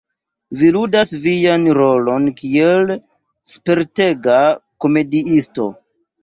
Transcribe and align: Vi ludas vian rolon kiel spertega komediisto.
Vi 0.59 0.67
ludas 0.75 1.11
vian 1.25 1.67
rolon 1.77 2.25
kiel 2.39 2.95
spertega 3.53 4.39
komediisto. 4.87 5.69